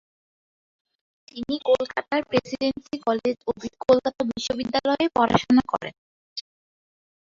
[1.27, 3.51] তিনি কলকাতার Presidency College ও
[3.85, 5.95] কলকাতা বিশ্ববিদ্যালয়ে পড়াশোনা করেন।